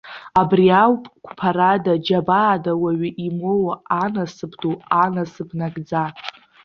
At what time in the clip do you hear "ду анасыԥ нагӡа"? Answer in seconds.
4.61-6.05